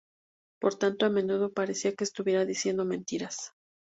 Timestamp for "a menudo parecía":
1.05-1.93